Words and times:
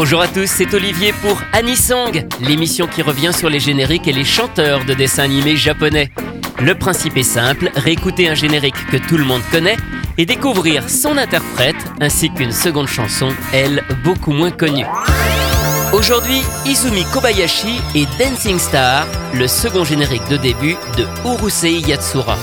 Bonjour 0.00 0.20
à 0.20 0.28
tous, 0.28 0.46
c'est 0.46 0.72
Olivier 0.74 1.12
pour 1.12 1.42
Anisong, 1.52 2.24
l'émission 2.40 2.86
qui 2.86 3.02
revient 3.02 3.32
sur 3.32 3.50
les 3.50 3.58
génériques 3.58 4.06
et 4.06 4.12
les 4.12 4.24
chanteurs 4.24 4.84
de 4.84 4.94
dessins 4.94 5.24
animés 5.24 5.56
japonais. 5.56 6.12
Le 6.60 6.76
principe 6.76 7.16
est 7.16 7.24
simple, 7.24 7.68
réécouter 7.74 8.28
un 8.28 8.36
générique 8.36 8.76
que 8.92 8.96
tout 8.96 9.16
le 9.16 9.24
monde 9.24 9.42
connaît 9.50 9.76
et 10.16 10.24
découvrir 10.24 10.88
son 10.88 11.18
interprète 11.18 11.74
ainsi 12.00 12.30
qu'une 12.30 12.52
seconde 12.52 12.86
chanson, 12.86 13.30
elle, 13.52 13.82
beaucoup 14.04 14.30
moins 14.30 14.52
connue. 14.52 14.86
Aujourd'hui, 15.92 16.42
Izumi 16.64 17.02
Kobayashi 17.12 17.80
et 17.96 18.06
Dancing 18.20 18.60
Star, 18.60 19.04
le 19.34 19.48
second 19.48 19.82
générique 19.82 20.28
de 20.30 20.36
début 20.36 20.76
de 20.96 21.08
Urusei 21.24 21.80
Yatsura. 21.80 22.38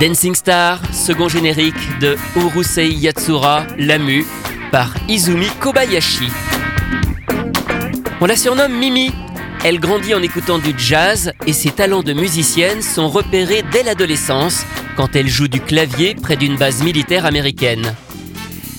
Dancing 0.00 0.34
Star, 0.34 0.78
second 0.92 1.28
générique 1.28 1.98
de 2.00 2.16
Urusei 2.36 2.90
Yatsura, 2.90 3.66
Lamu, 3.78 4.26
par 4.70 4.92
Izumi 5.08 5.46
Kobayashi. 5.58 6.28
On 8.20 8.26
la 8.26 8.36
surnomme 8.36 8.78
Mimi. 8.78 9.10
Elle 9.64 9.80
grandit 9.80 10.14
en 10.14 10.22
écoutant 10.22 10.58
du 10.58 10.74
jazz 10.76 11.32
et 11.46 11.54
ses 11.54 11.70
talents 11.70 12.02
de 12.02 12.12
musicienne 12.12 12.82
sont 12.82 13.08
repérés 13.08 13.64
dès 13.72 13.82
l'adolescence 13.82 14.66
quand 14.96 15.16
elle 15.16 15.28
joue 15.28 15.48
du 15.48 15.60
clavier 15.60 16.14
près 16.14 16.36
d'une 16.36 16.56
base 16.56 16.82
militaire 16.82 17.24
américaine. 17.24 17.94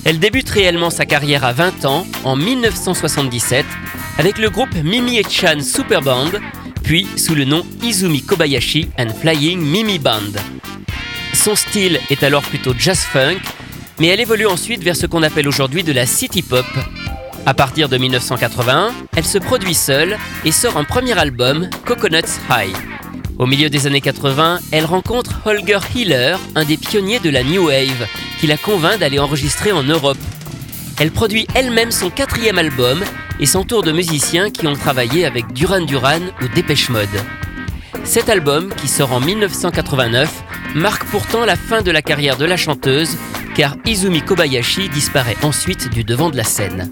Elle 0.06 0.20
débute 0.20 0.50
réellement 0.50 0.92
sa 0.92 1.08
carrière 1.08 1.44
à 1.44 1.52
20 1.52 1.86
ans, 1.86 2.06
en 2.26 2.36
1977, 2.36 3.66
avec 4.20 4.38
le 4.38 4.52
groupe 4.52 4.76
Mimi 4.84 5.18
et 5.18 5.26
Chan 5.28 5.62
Super 5.62 6.04
Band, 6.04 6.30
puis 6.84 7.08
sous 7.16 7.34
le 7.34 7.46
nom 7.46 7.66
Izumi 7.82 8.22
Kobayashi 8.22 8.90
and 9.00 9.10
Flying 9.20 9.60
Mimi 9.60 9.98
Band. 9.98 10.57
Son 11.38 11.56
style 11.56 12.02
est 12.10 12.24
alors 12.24 12.42
plutôt 12.42 12.74
jazz 12.78 13.00
funk, 13.00 13.40
mais 14.00 14.08
elle 14.08 14.20
évolue 14.20 14.48
ensuite 14.48 14.84
vers 14.84 14.96
ce 14.96 15.06
qu'on 15.06 15.24
appelle 15.24 15.48
aujourd'hui 15.48 15.84
de 15.84 15.94
la 15.94 16.06
city 16.06 16.42
pop. 16.42 16.66
À 17.46 17.54
partir 17.54 17.88
de 17.88 17.98
1981, 17.98 18.92
elle 19.16 19.24
se 19.24 19.38
produit 19.38 19.76
seule 19.76 20.18
et 20.44 20.52
sort 20.52 20.78
un 20.78 20.84
premier 20.84 21.18
album, 21.18 21.70
Coconuts 21.86 22.42
High. 22.50 22.76
Au 23.38 23.46
milieu 23.46 23.70
des 23.70 23.86
années 23.88 24.02
80, 24.02 24.60
elle 24.72 24.86
rencontre 24.86 25.40
Holger 25.46 25.80
Hiller, 25.96 26.38
un 26.56 26.66
des 26.66 26.76
pionniers 26.76 27.20
de 27.20 27.30
la 27.30 27.44
New 27.44 27.68
Wave, 27.68 28.08
qui 28.40 28.48
la 28.48 28.58
convainc 28.58 29.00
d'aller 29.00 29.20
enregistrer 29.20 29.72
en 29.72 29.84
Europe. 29.84 30.18
Elle 31.00 31.12
produit 31.12 31.48
elle-même 31.54 31.92
son 31.92 32.10
quatrième 32.10 32.58
album 32.58 33.04
et 33.40 33.46
s'entoure 33.46 33.84
de 33.84 33.92
musiciens 33.92 34.50
qui 34.50 34.68
ont 34.68 34.74
travaillé 34.74 35.26
avec 35.26 35.54
Duran 35.54 35.82
Duran 35.82 36.20
ou 36.42 36.48
Dépêche 36.56 36.90
Mode. 36.90 37.08
Cet 38.04 38.30
album, 38.30 38.74
qui 38.76 38.88
sort 38.88 39.14
en 39.14 39.20
1989, 39.20 40.44
marque 40.76 41.06
pourtant 41.06 41.46
la 41.46 41.56
fin 41.56 41.82
de 41.82 41.92
la 41.92 42.02
carrière 42.02 42.38
de 42.38 42.46
la 42.46 42.58
chanteuse, 42.58 43.18
car 43.56 43.76
Izumi 43.86 44.22
Kobayashi 44.22 44.90
disparaît 44.90 45.38
ensuite 45.44 45.90
du 45.90 46.04
devant 46.04 46.30
de 46.30 46.38
la 46.38 46.44
scène. 46.44 46.92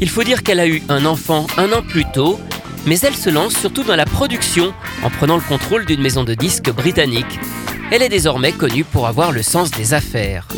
Il 0.00 0.08
faut 0.08 0.24
dire 0.24 0.42
qu'elle 0.42 0.60
a 0.60 0.66
eu 0.66 0.82
un 0.88 1.06
enfant 1.06 1.46
un 1.56 1.72
an 1.72 1.82
plus 1.82 2.04
tôt, 2.12 2.40
mais 2.86 2.98
elle 3.00 3.14
se 3.14 3.30
lance 3.30 3.54
surtout 3.54 3.84
dans 3.84 3.96
la 3.96 4.04
production 4.04 4.74
en 5.02 5.10
prenant 5.10 5.36
le 5.36 5.42
contrôle 5.42 5.84
d'une 5.86 6.02
maison 6.02 6.24
de 6.24 6.34
disques 6.34 6.70
britannique. 6.70 7.38
Elle 7.90 8.02
est 8.02 8.08
désormais 8.08 8.52
connue 8.52 8.84
pour 8.84 9.06
avoir 9.06 9.32
le 9.32 9.42
sens 9.42 9.70
des 9.70 9.94
affaires. 9.94 10.48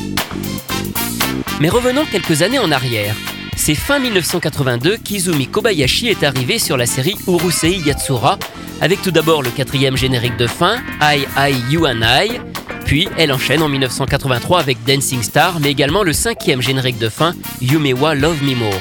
Mais 1.61 1.69
revenons 1.69 2.05
quelques 2.05 2.43
années 2.43 2.59
en 2.59 2.73
arrière. 2.73 3.15
C'est 3.57 3.75
fin 3.75 3.99
1982 3.99 4.99
qu'Izumi 4.99 5.47
Kobayashi 5.47 6.09
est 6.09 6.23
arrivé 6.23 6.59
sur 6.59 6.77
la 6.77 6.87
série 6.87 7.17
Urusei 7.27 7.79
Yatsura, 7.79 8.39
avec 8.81 9.03
tout 9.03 9.11
d'abord 9.11 9.43
le 9.43 9.51
quatrième 9.51 9.97
générique 9.97 10.37
de 10.37 10.47
fin, 10.47 10.77
I, 11.01 11.27
I, 11.37 11.55
You 11.71 11.87
and 11.87 12.01
I, 12.03 12.41
puis 12.85 13.09
elle 13.17 13.33
enchaîne 13.33 13.63
en 13.63 13.69
1983 13.69 14.61
avec 14.61 14.85
Dancing 14.85 15.23
Star, 15.23 15.59
mais 15.61 15.71
également 15.71 16.03
le 16.03 16.13
cinquième 16.13 16.63
générique 16.63 16.99
de 16.99 17.09
fin, 17.09 17.35
Yumewa 17.61 18.15
Love 18.15 18.43
Me 18.43 18.55
More. 18.55 18.81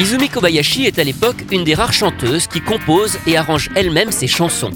Izumi 0.00 0.28
Kobayashi 0.28 0.84
est 0.84 0.98
à 0.98 1.04
l'époque 1.04 1.44
une 1.50 1.64
des 1.64 1.74
rares 1.74 1.92
chanteuses 1.92 2.46
qui 2.46 2.60
compose 2.60 3.18
et 3.26 3.36
arrange 3.36 3.70
elle-même 3.74 4.12
ses 4.12 4.28
chansons. 4.28 4.70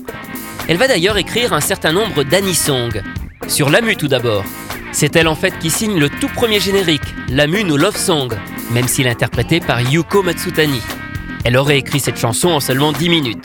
Elle 0.68 0.78
va 0.78 0.88
d'ailleurs 0.88 1.18
écrire 1.18 1.52
un 1.52 1.60
certain 1.60 1.92
nombre 1.92 2.24
d'anisongs. 2.24 3.02
Sur 3.48 3.70
Lamu 3.70 3.96
tout 3.96 4.08
d'abord. 4.08 4.44
C'est 4.92 5.16
elle 5.16 5.28
en 5.28 5.34
fait 5.34 5.58
qui 5.58 5.70
signe 5.70 5.98
le 5.98 6.08
tout 6.08 6.28
premier 6.28 6.60
générique, 6.60 7.14
Lamu 7.28 7.64
no 7.64 7.76
Love 7.76 7.96
Song, 7.96 8.32
même 8.72 8.88
s'il 8.88 9.06
est 9.06 9.10
interprété 9.10 9.60
par 9.60 9.80
Yuko 9.80 10.22
Matsutani. 10.22 10.80
Elle 11.44 11.56
aurait 11.56 11.78
écrit 11.78 12.00
cette 12.00 12.18
chanson 12.18 12.48
en 12.48 12.60
seulement 12.60 12.92
10 12.92 13.08
minutes. 13.08 13.44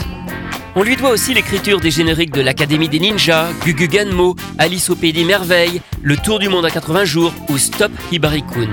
On 0.75 0.83
lui 0.83 0.95
doit 0.95 1.09
aussi 1.09 1.33
l'écriture 1.33 1.79
des 1.79 1.89
génériques 1.89 2.31
de 2.31 2.41
l'Académie 2.41 2.89
des 2.89 2.99
Ninjas, 2.99 3.49
Gugu 3.65 3.87
Ganmo, 3.87 4.35
Alice 4.59 4.91
au 4.91 4.95
Pays 4.95 5.13
des 5.13 5.23
Merveilles, 5.23 5.81
Le 6.03 6.15
Tour 6.15 6.37
du 6.37 6.49
Monde 6.49 6.65
à 6.65 6.69
80 6.69 7.05
jours 7.05 7.33
ou 7.49 7.57
Stop 7.57 7.91
Hibari-kun. 8.11 8.69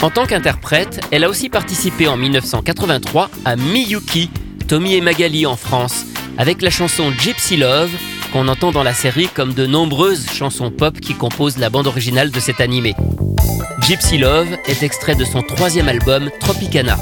En 0.00 0.08
tant 0.08 0.24
qu'interprète, 0.24 1.00
elle 1.10 1.24
a 1.24 1.28
aussi 1.28 1.50
participé 1.50 2.08
en 2.08 2.16
1983 2.16 3.28
à 3.44 3.56
Miyuki, 3.56 4.30
Tommy 4.68 4.94
et 4.94 5.02
Magali 5.02 5.44
en 5.44 5.56
France, 5.56 6.06
avec 6.38 6.62
la 6.62 6.70
chanson 6.70 7.12
Gypsy 7.12 7.58
Love, 7.58 7.90
qu'on 8.32 8.48
entend 8.48 8.72
dans 8.72 8.82
la 8.82 8.94
série 8.94 9.28
comme 9.28 9.52
de 9.52 9.66
nombreuses 9.66 10.30
chansons 10.30 10.70
pop 10.70 10.98
qui 11.00 11.14
composent 11.14 11.58
la 11.58 11.68
bande 11.68 11.86
originale 11.86 12.30
de 12.30 12.40
cet 12.40 12.62
animé. 12.62 12.94
Gypsy 13.82 14.16
Love 14.16 14.48
est 14.66 14.82
extrait 14.82 15.14
de 15.14 15.24
son 15.24 15.42
troisième 15.42 15.88
album 15.88 16.30
Tropicana. 16.40 16.96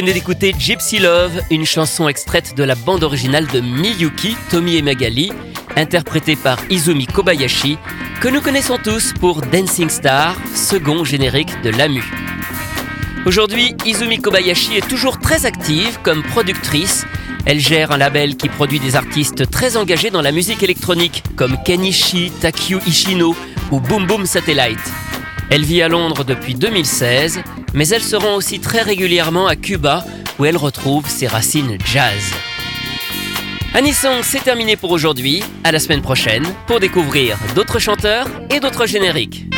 Venez 0.00 0.14
d'écouter 0.14 0.54
Gypsy 0.58 0.98
Love, 0.98 1.42
une 1.50 1.66
chanson 1.66 2.08
extraite 2.08 2.56
de 2.56 2.64
la 2.64 2.74
bande 2.74 3.04
originale 3.04 3.46
de 3.48 3.60
Miyuki, 3.60 4.34
Tommy 4.50 4.76
et 4.76 4.82
Magali, 4.82 5.30
interprétée 5.76 6.36
par 6.36 6.58
Izumi 6.70 7.06
Kobayashi, 7.06 7.76
que 8.22 8.28
nous 8.28 8.40
connaissons 8.40 8.78
tous 8.82 9.12
pour 9.20 9.42
Dancing 9.42 9.90
Star, 9.90 10.36
second 10.54 11.04
générique 11.04 11.50
de 11.62 11.68
l'AMU. 11.68 12.02
Aujourd'hui, 13.26 13.74
Izumi 13.84 14.22
Kobayashi 14.22 14.78
est 14.78 14.88
toujours 14.88 15.18
très 15.18 15.44
active 15.44 15.98
comme 16.02 16.22
productrice. 16.22 17.04
Elle 17.44 17.60
gère 17.60 17.90
un 17.90 17.98
label 17.98 18.38
qui 18.38 18.48
produit 18.48 18.80
des 18.80 18.96
artistes 18.96 19.50
très 19.50 19.76
engagés 19.76 20.08
dans 20.08 20.22
la 20.22 20.32
musique 20.32 20.62
électronique, 20.62 21.22
comme 21.36 21.58
Kenichi, 21.62 22.32
Takyu 22.40 22.78
Ishino 22.86 23.36
ou 23.70 23.80
Boom 23.80 24.06
Boom 24.06 24.24
Satellite. 24.24 24.80
Elle 25.50 25.64
vit 25.64 25.82
à 25.82 25.88
Londres 25.88 26.24
depuis 26.24 26.54
2016, 26.54 27.42
mais 27.74 27.88
elle 27.88 28.02
se 28.02 28.16
rend 28.16 28.34
aussi 28.36 28.60
très 28.60 28.82
régulièrement 28.82 29.46
à 29.46 29.56
Cuba, 29.56 30.04
où 30.38 30.44
elle 30.44 30.56
retrouve 30.56 31.08
ses 31.08 31.26
racines 31.26 31.78
jazz. 31.84 32.32
Anisong, 33.74 34.22
c'est 34.22 34.42
terminé 34.42 34.76
pour 34.76 34.90
aujourd'hui. 34.90 35.42
À 35.62 35.72
la 35.72 35.78
semaine 35.78 36.02
prochaine 36.02 36.44
pour 36.66 36.80
découvrir 36.80 37.36
d'autres 37.54 37.78
chanteurs 37.78 38.26
et 38.50 38.58
d'autres 38.58 38.86
génériques. 38.86 39.49